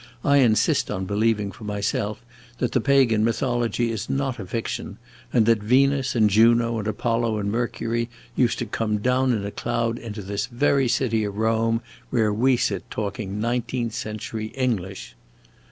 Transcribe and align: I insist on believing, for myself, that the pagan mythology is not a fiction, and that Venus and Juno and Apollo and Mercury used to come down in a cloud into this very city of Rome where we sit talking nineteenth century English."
I 0.25 0.37
insist 0.37 0.89
on 0.89 1.05
believing, 1.05 1.51
for 1.51 1.63
myself, 1.63 2.23
that 2.57 2.71
the 2.71 2.81
pagan 2.81 3.23
mythology 3.23 3.91
is 3.91 4.09
not 4.09 4.39
a 4.39 4.47
fiction, 4.47 4.97
and 5.31 5.45
that 5.45 5.61
Venus 5.61 6.15
and 6.15 6.27
Juno 6.27 6.79
and 6.79 6.87
Apollo 6.87 7.37
and 7.37 7.51
Mercury 7.51 8.09
used 8.35 8.57
to 8.57 8.65
come 8.65 8.97
down 8.97 9.31
in 9.31 9.45
a 9.45 9.51
cloud 9.51 9.99
into 9.99 10.23
this 10.23 10.47
very 10.47 10.87
city 10.87 11.23
of 11.23 11.37
Rome 11.37 11.81
where 12.09 12.33
we 12.33 12.57
sit 12.57 12.89
talking 12.89 13.39
nineteenth 13.39 13.93
century 13.93 14.47
English." 14.55 15.15